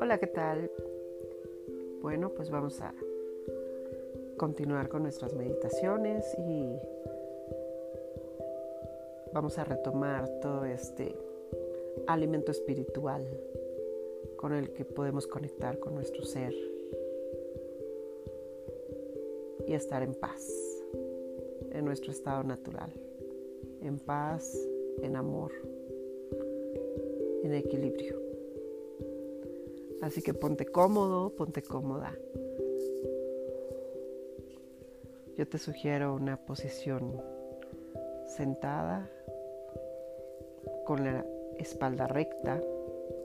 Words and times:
Hola, 0.00 0.18
¿qué 0.20 0.26
tal? 0.26 0.70
Bueno, 2.02 2.30
pues 2.34 2.50
vamos 2.50 2.80
a 2.82 2.94
continuar 4.36 4.88
con 4.88 5.02
nuestras 5.02 5.34
meditaciones 5.34 6.36
y 6.38 6.78
vamos 9.32 9.58
a 9.58 9.64
retomar 9.64 10.28
todo 10.40 10.64
este 10.64 11.14
alimento 12.06 12.52
espiritual 12.52 13.26
con 14.36 14.52
el 14.52 14.72
que 14.72 14.84
podemos 14.84 15.26
conectar 15.26 15.78
con 15.78 15.94
nuestro 15.94 16.24
ser 16.24 16.52
y 19.66 19.72
estar 19.72 20.02
en 20.02 20.14
paz 20.14 20.46
en 21.72 21.84
nuestro 21.84 22.10
estado 22.10 22.42
natural, 22.42 22.92
en 23.82 23.98
paz, 23.98 24.56
en 25.02 25.16
amor, 25.16 25.52
en 27.42 27.54
equilibrio. 27.54 28.20
Así 30.00 30.22
que 30.22 30.34
ponte 30.34 30.66
cómodo, 30.66 31.30
ponte 31.30 31.62
cómoda. 31.62 32.16
Yo 35.36 35.46
te 35.46 35.58
sugiero 35.58 36.14
una 36.14 36.36
posición 36.36 37.20
sentada 38.26 39.10
con 40.84 41.04
la 41.04 41.24
espalda 41.58 42.06
recta 42.06 42.60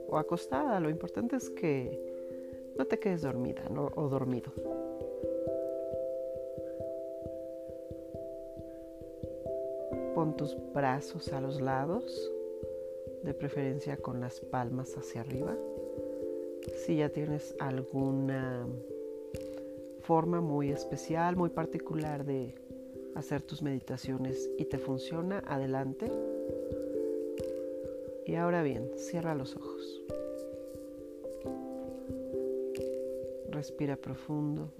o 0.08 0.18
acostada. 0.18 0.80
Lo 0.80 0.90
importante 0.90 1.36
es 1.36 1.50
que 1.50 2.00
no 2.76 2.84
te 2.86 2.98
quedes 2.98 3.22
dormida 3.22 3.64
o 3.96 4.08
dormido. 4.08 4.52
Pon 10.14 10.36
tus 10.36 10.56
brazos 10.72 11.32
a 11.32 11.40
los 11.40 11.60
lados, 11.60 12.30
de 13.22 13.34
preferencia 13.34 13.96
con 13.96 14.20
las 14.20 14.40
palmas 14.40 14.96
hacia 14.96 15.22
arriba. 15.22 15.56
Si 16.76 16.96
ya 16.96 17.08
tienes 17.08 17.56
alguna 17.58 18.66
forma 20.02 20.40
muy 20.40 20.70
especial, 20.70 21.36
muy 21.36 21.50
particular 21.50 22.24
de 22.24 22.54
hacer 23.14 23.42
tus 23.42 23.62
meditaciones 23.62 24.50
y 24.58 24.66
te 24.66 24.78
funciona, 24.78 25.42
adelante. 25.46 26.10
Y 28.26 28.36
ahora 28.36 28.62
bien, 28.62 28.90
cierra 28.96 29.34
los 29.34 29.56
ojos. 29.56 30.02
Respira 33.50 33.96
profundo. 33.96 34.70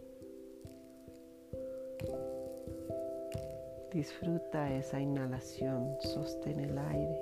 Disfruta 3.94 4.74
esa 4.74 5.00
inhalación, 5.00 5.96
sostén 6.00 6.58
el 6.58 6.76
aire 6.76 7.16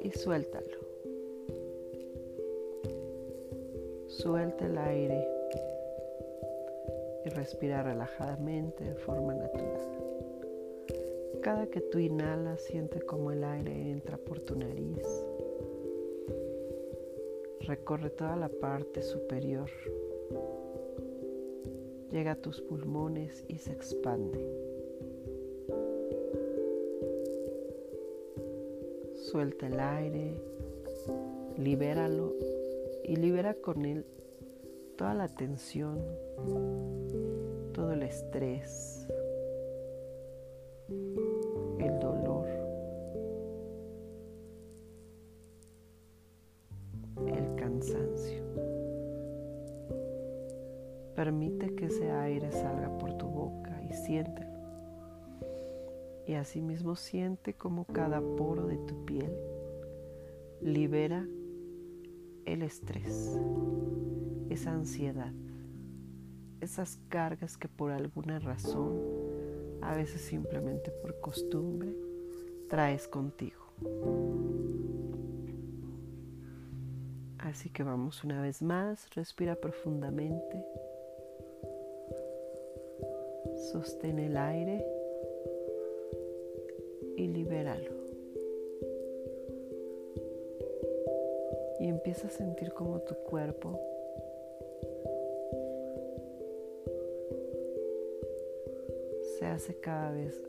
y 0.00 0.10
suéltalo. 0.10 0.80
Suelta 4.08 4.66
el 4.66 4.76
aire 4.76 5.28
y 7.24 7.28
respira 7.28 7.84
relajadamente 7.84 8.82
de 8.82 8.96
forma 8.96 9.32
natural. 9.32 9.80
Cada 11.40 11.68
que 11.68 11.82
tú 11.82 12.00
inhalas, 12.00 12.60
siente 12.62 13.00
como 13.02 13.30
el 13.30 13.44
aire 13.44 13.92
entra 13.92 14.16
por 14.16 14.40
tu 14.40 14.56
nariz, 14.56 15.06
recorre 17.60 18.10
toda 18.10 18.34
la 18.34 18.48
parte 18.48 19.02
superior, 19.02 19.70
llega 22.10 22.32
a 22.32 22.42
tus 22.42 22.60
pulmones 22.60 23.44
y 23.46 23.58
se 23.58 23.70
expande. 23.70 24.67
Suelta 29.30 29.66
el 29.66 29.78
aire, 29.78 30.40
libéralo 31.58 32.32
y 33.04 33.16
libera 33.16 33.52
con 33.52 33.84
él 33.84 34.06
toda 34.96 35.12
la 35.12 35.28
tensión, 35.28 35.98
todo 37.74 37.92
el 37.92 38.04
estrés, 38.04 39.06
el 40.88 41.98
dolor, 42.00 42.48
el 47.26 47.54
cansancio. 47.56 48.44
Permite 51.14 51.74
que 51.74 51.84
ese 51.84 52.10
aire 52.10 52.50
salga 52.50 52.96
por 52.96 53.18
tu 53.18 53.26
boca 53.26 53.78
y 53.90 53.92
siéntelo. 53.92 54.47
Y 56.28 56.34
asimismo 56.34 56.94
siente 56.94 57.54
como 57.54 57.86
cada 57.86 58.20
poro 58.20 58.66
de 58.66 58.76
tu 58.76 59.06
piel 59.06 59.32
libera 60.60 61.26
el 62.44 62.62
estrés, 62.62 63.40
esa 64.50 64.72
ansiedad, 64.72 65.32
esas 66.60 66.98
cargas 67.08 67.56
que 67.56 67.66
por 67.66 67.92
alguna 67.92 68.40
razón, 68.40 69.00
a 69.80 69.96
veces 69.96 70.20
simplemente 70.20 70.90
por 70.90 71.18
costumbre, 71.18 71.96
traes 72.68 73.08
contigo. 73.08 73.62
Así 77.38 77.70
que 77.70 77.82
vamos 77.82 78.22
una 78.22 78.42
vez 78.42 78.60
más, 78.60 79.08
respira 79.14 79.54
profundamente, 79.54 80.62
sostén 83.72 84.18
el 84.18 84.36
aire 84.36 84.97
empieza 92.08 92.28
a 92.28 92.30
sentir 92.30 92.72
como 92.72 93.00
tu 93.00 93.14
cuerpo 93.16 93.78
se 99.36 99.44
hace 99.44 99.74
cada 99.74 100.12
vez 100.12 100.42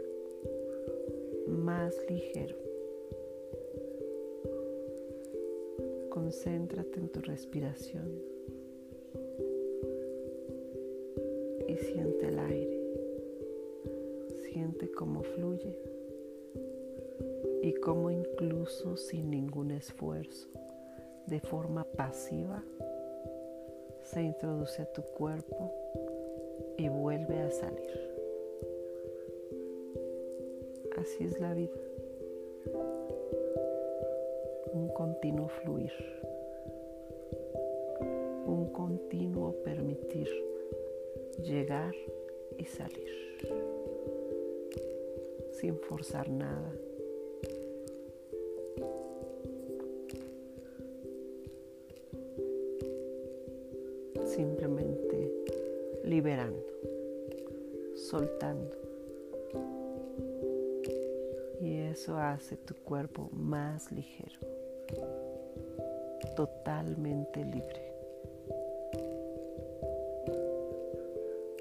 más 1.50 1.94
ligero. 2.10 2.56
Concéntrate 6.10 6.98
en 6.98 7.10
tu 7.10 7.20
respiración 7.20 8.10
y 11.68 11.76
siente 11.76 12.28
el 12.30 12.40
aire. 12.40 12.80
Siente 14.50 14.90
cómo 14.92 15.24
fluye 15.24 15.76
y 17.62 17.74
cómo 17.74 18.12
incluso 18.12 18.96
sin 18.96 19.30
ningún 19.30 19.72
esfuerzo, 19.72 20.48
de 21.30 21.40
forma 21.40 21.84
pasiva, 21.84 22.64
se 24.04 24.24
introduce 24.24 24.82
a 24.82 24.86
tu 24.86 25.04
cuerpo 25.04 25.72
y 26.76 26.90
vuelve 26.90 27.40
a 27.40 27.52
salir. 27.52 28.10
Así 30.98 31.26
es 31.26 31.40
la 31.40 31.54
vida. 31.54 31.78
Un 34.74 34.90
continuo 34.90 35.48
fluir. 35.50 35.94
Un 38.48 38.72
continuo 38.74 39.54
permitir 39.64 40.28
llegar 41.44 41.94
y 42.58 42.66
salir. 42.66 43.08
Sin 45.52 45.78
forzar 45.78 46.28
nada. 46.28 46.74
Liberando, 56.20 56.62
soltando 57.96 58.90
eso 61.90 62.18
hace 62.18 62.56
tu 62.56 62.76
cuerpo 62.76 63.30
más 63.32 63.92
ligero, 63.92 64.40
totalmente 66.36 67.44
libre. 67.44 67.94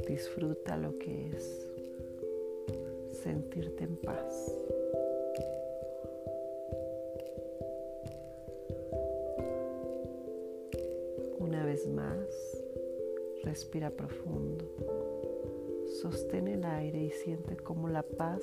Disfruta 0.06 0.76
lo 0.76 0.98
que 0.98 1.30
es 1.30 1.70
sentirte 3.22 3.84
en 3.84 3.96
paz. 3.96 4.54
Una 11.38 11.64
vez 11.64 11.86
más, 11.86 12.26
respira 13.44 13.90
profundo. 13.90 14.64
Sostén 16.00 16.48
el 16.48 16.64
aire 16.64 17.04
y 17.04 17.10
siente 17.10 17.56
como 17.56 17.88
la 17.88 18.02
paz 18.02 18.42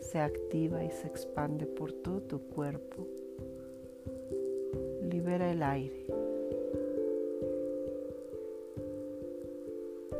se 0.00 0.18
activa 0.18 0.84
y 0.84 0.90
se 0.90 1.06
expande 1.06 1.66
por 1.66 1.92
todo 1.92 2.20
tu 2.22 2.40
cuerpo. 2.48 3.06
Libera 5.02 5.50
el 5.50 5.62
aire. 5.62 6.06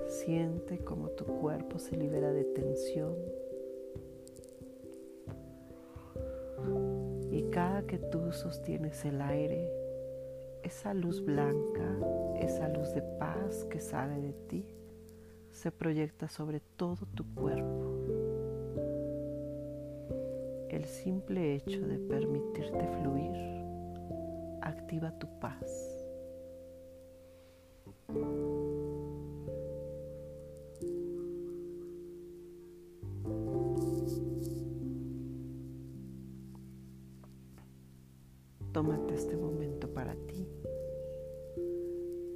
Siente 0.09 0.79
como 0.79 1.11
tu 1.11 1.25
cuerpo 1.25 1.79
se 1.79 1.97
libera 1.97 2.33
de 2.33 2.45
tensión. 2.45 3.15
cada 7.55 7.83
que 7.87 7.99
tú 7.99 8.33
sostienes 8.33 9.05
el 9.05 9.21
aire, 9.21 9.71
esa 10.65 10.95
luz 10.95 11.21
blanca, 11.23 11.99
esa 12.41 12.69
luz 12.69 12.93
de 12.95 13.03
paz 13.03 13.65
que 13.67 13.81
sale 13.81 14.21
de 14.21 14.33
ti, 14.49 14.67
se 15.51 15.71
proyecta 15.71 16.29
sobre 16.29 16.61
todo 16.61 17.07
tu 17.15 17.25
cuerpo. 17.35 17.95
El 20.71 20.87
simple 20.87 21.55
hecho 21.55 21.87
de 21.87 21.99
permitirte 21.99 22.89
fluir 23.01 23.31
activa 24.63 25.13
tu 25.19 25.29
paz. 25.39 26.01
Para 39.95 40.15
ti. 40.27 40.47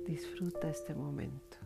Disfruta 0.06 0.70
este 0.70 0.94
momento. 0.94 1.56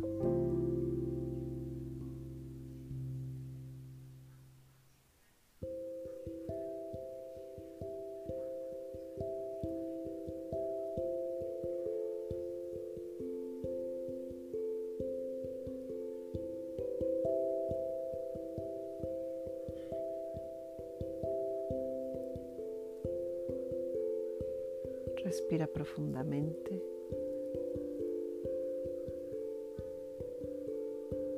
Respira 25.25 25.69
profundamente. 25.69 26.83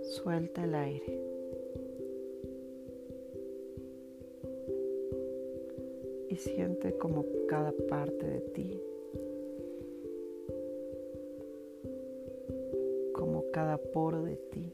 Suelta 0.02 0.64
el 0.64 0.74
aire. 0.74 1.20
Y 6.30 6.36
siente 6.36 6.96
como 6.96 7.24
cada 7.46 7.72
parte 7.88 8.26
de 8.26 8.40
ti, 8.40 8.82
como 13.12 13.44
cada 13.52 13.76
poro 13.76 14.22
de 14.22 14.36
ti, 14.36 14.72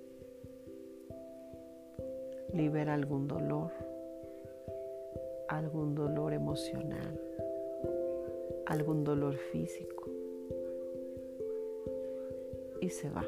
libera 2.54 2.94
algún 2.94 3.26
dolor, 3.26 3.72
algún 5.48 5.94
dolor 5.96 6.32
emocional 6.32 7.20
algún 8.70 9.02
dolor 9.02 9.36
físico 9.36 10.08
y 12.80 12.88
se 12.88 13.10
va. 13.10 13.26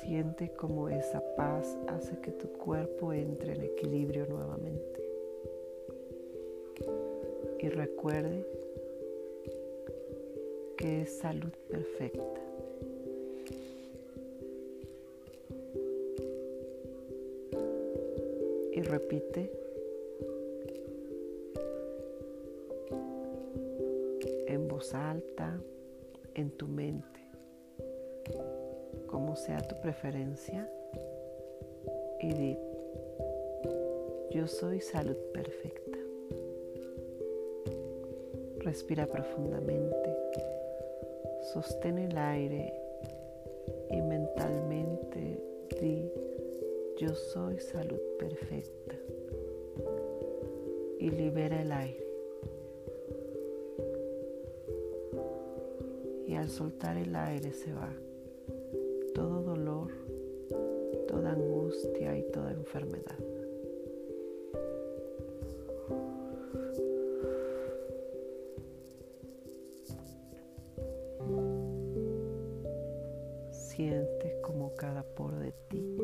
Siente 0.00 0.50
como 0.52 0.88
esa 0.88 1.20
paz 1.36 1.76
hace 1.88 2.18
que 2.20 2.32
tu 2.32 2.48
cuerpo 2.48 3.12
entre 3.12 3.52
en 3.52 3.64
equilibrio 3.64 4.26
nuevamente. 4.26 5.02
Y 7.60 7.68
recuerde 7.68 8.46
que 10.78 11.02
es 11.02 11.12
salud 11.12 11.52
perfecta. 11.68 12.40
Y 18.72 18.80
repite 18.80 19.61
alta, 24.94 25.60
en 26.34 26.50
tu 26.50 26.66
mente, 26.66 27.20
como 29.06 29.36
sea 29.36 29.58
tu 29.58 29.80
preferencia, 29.80 30.70
y 32.20 32.32
di, 32.32 32.58
yo 34.30 34.46
soy 34.46 34.80
salud 34.80 35.16
perfecta. 35.32 35.98
Respira 38.60 39.06
profundamente, 39.06 40.16
sostén 41.52 41.98
el 41.98 42.16
aire 42.16 42.72
y 43.90 44.00
mentalmente 44.00 45.42
di, 45.80 46.10
yo 46.96 47.14
soy 47.14 47.58
salud 47.58 48.00
perfecta. 48.18 48.94
Y 50.98 51.10
libera 51.10 51.60
el 51.60 51.72
aire. 51.72 52.01
Y 56.32 56.34
al 56.34 56.48
soltar 56.48 56.96
el 56.96 57.14
aire 57.14 57.52
se 57.52 57.74
va 57.74 57.92
todo 59.14 59.42
dolor, 59.42 59.90
toda 61.06 61.32
angustia 61.32 62.16
y 62.16 62.22
toda 62.32 62.52
enfermedad. 62.52 63.18
Siente 73.50 74.40
como 74.40 74.74
cada 74.74 75.02
poro 75.02 75.38
de 75.38 75.52
ti, 75.68 75.98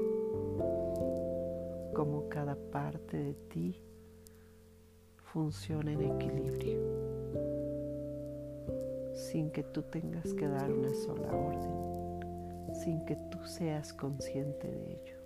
como 1.95 2.29
cada 2.29 2.55
parte 2.71 3.17
de 3.17 3.35
ti 3.49 3.83
funciona 5.33 5.91
en 5.91 6.03
equilibrio 6.03 7.08
sin 9.31 9.51
que 9.51 9.63
tú 9.63 9.83
tengas 9.83 10.33
que 10.33 10.49
dar 10.49 10.73
una 10.73 10.95
sola 10.95 11.31
orden, 11.35 12.75
sin 12.75 13.05
que 13.05 13.15
tú 13.31 13.39
seas 13.45 13.93
consciente 13.93 14.69
de 14.71 14.93
ello. 14.93 15.19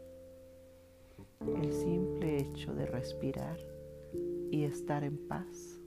El 1.63 1.73
simple 1.73 2.39
hecho 2.39 2.75
de 2.75 2.87
respirar 2.87 3.59
y 4.51 4.65
estar 4.65 5.05
en 5.05 5.17
paz 5.29 5.81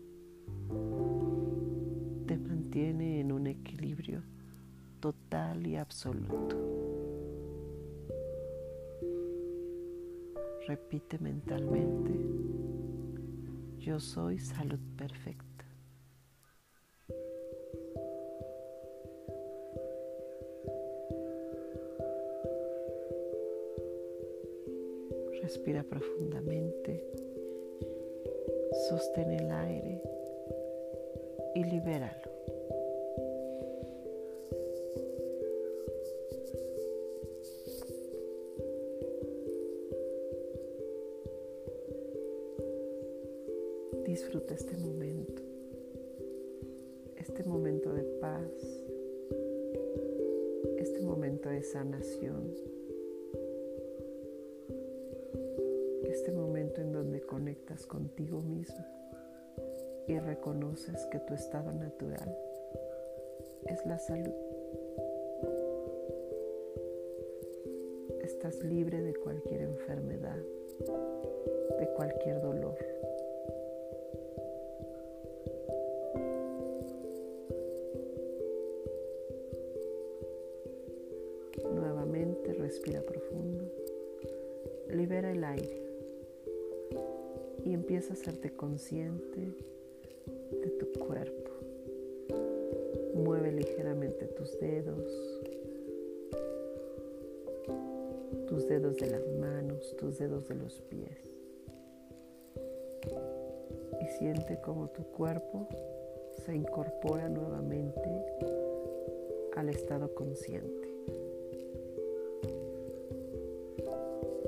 te 2.25 2.38
mantiene 2.38 3.19
en 3.19 3.33
un 3.33 3.47
equilibrio 3.47 4.21
total 5.01 5.67
y 5.67 5.75
absoluto. 5.75 6.56
Repite 10.67 11.19
mentalmente, 11.19 12.12
yo 13.77 14.00
soy 14.00 14.39
salud 14.39 14.79
perfecta. 14.98 15.54
Respira 25.55 25.83
profundamente. 25.83 27.01
Sostén 28.89 29.31
el 29.31 29.50
aire 29.50 30.01
y 31.55 31.63
libéralo. 31.63 32.29
Disfruta 44.05 44.55
este 44.55 44.75
momento, 44.75 45.41
este 47.15 47.45
momento 47.45 47.93
de 47.93 48.03
paz, 48.19 48.51
este 50.77 51.00
momento 51.00 51.47
de 51.47 51.63
sanación. 51.63 52.75
En 56.77 56.93
donde 56.93 57.19
conectas 57.22 57.86
contigo 57.86 58.39
mismo 58.41 58.86
y 60.07 60.17
reconoces 60.17 61.05
que 61.07 61.19
tu 61.19 61.34
estado 61.34 61.74
natural 61.74 62.34
es 63.65 63.86
la 63.86 64.00
salud. 64.00 64.34
Estás 68.24 68.63
libre 68.63 69.01
de 69.01 69.13
cualquier 69.15 69.63
enfermedad, 69.63 70.38
de 71.79 71.88
cualquier 71.98 72.41
dolor. 72.41 72.77
Nuevamente 81.74 82.53
respira 82.53 83.01
profundo. 83.01 83.65
Libera 84.88 85.29
el 85.31 85.43
aire 85.43 85.85
empieza 87.75 88.12
a 88.12 88.13
hacerte 88.13 88.51
consciente 88.51 89.53
de 90.51 90.70
tu 90.79 91.00
cuerpo. 91.00 91.51
Mueve 93.13 93.51
ligeramente 93.51 94.25
tus 94.27 94.60
dedos, 94.60 95.41
tus 98.48 98.67
dedos 98.67 98.98
de 98.98 99.08
las 99.12 99.27
manos, 99.39 99.96
tus 99.98 100.17
dedos 100.17 100.48
de 100.48 100.55
los 100.55 100.82
pies. 100.82 101.36
y 104.01 104.08
siente 104.17 104.60
como 104.62 104.89
tu 104.89 105.03
cuerpo 105.03 105.67
se 106.46 106.55
incorpora 106.55 107.29
nuevamente 107.29 108.25
al 109.55 109.70
estado 109.70 110.13
consciente. 110.13 110.89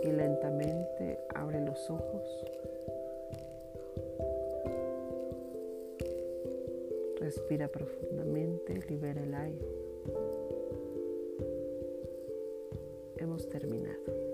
Y 0.03 0.11
lentamente 0.11 1.19
abre 1.33 1.61
los 1.65 1.89
ojos. 1.89 2.23
Respira 7.27 7.67
profundamente, 7.67 8.73
libera 8.87 9.21
el 9.21 9.35
aire. 9.35 9.67
Hemos 13.17 13.49
terminado. 13.49 14.26